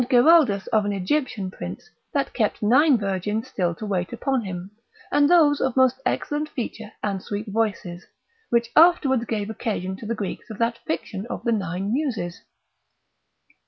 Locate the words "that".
2.11-2.33, 10.57-10.79